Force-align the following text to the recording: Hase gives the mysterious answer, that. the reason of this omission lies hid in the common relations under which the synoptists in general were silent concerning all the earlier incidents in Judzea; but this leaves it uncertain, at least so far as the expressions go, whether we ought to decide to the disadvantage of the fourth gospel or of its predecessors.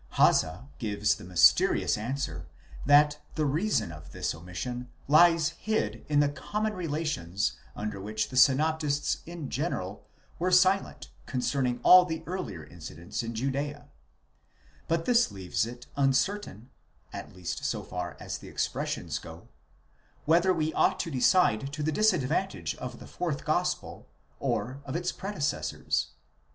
Hase 0.13 0.45
gives 0.79 1.13
the 1.13 1.23
mysterious 1.23 1.95
answer, 1.95 2.47
that. 2.87 3.19
the 3.35 3.45
reason 3.45 3.91
of 3.91 4.13
this 4.13 4.33
omission 4.33 4.89
lies 5.07 5.49
hid 5.49 6.03
in 6.09 6.21
the 6.21 6.27
common 6.29 6.73
relations 6.73 7.51
under 7.75 8.01
which 8.01 8.29
the 8.29 8.35
synoptists 8.35 9.17
in 9.27 9.51
general 9.51 10.03
were 10.39 10.49
silent 10.49 11.11
concerning 11.27 11.79
all 11.83 12.03
the 12.05 12.23
earlier 12.25 12.63
incidents 12.63 13.21
in 13.21 13.35
Judzea; 13.35 13.89
but 14.87 15.05
this 15.05 15.29
leaves 15.31 15.67
it 15.67 15.85
uncertain, 15.95 16.71
at 17.13 17.35
least 17.35 17.63
so 17.63 17.83
far 17.83 18.17
as 18.19 18.39
the 18.39 18.47
expressions 18.49 19.19
go, 19.19 19.49
whether 20.25 20.51
we 20.51 20.73
ought 20.73 20.99
to 21.01 21.11
decide 21.11 21.71
to 21.73 21.83
the 21.83 21.91
disadvantage 21.91 22.73
of 22.77 22.97
the 22.97 23.05
fourth 23.05 23.45
gospel 23.45 24.07
or 24.39 24.81
of 24.83 24.95
its 24.95 25.11
predecessors. 25.11 26.07